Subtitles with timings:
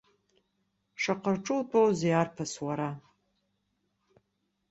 [1.01, 2.89] Шаҟа рҿы утәоузеи, арԥыс, уара?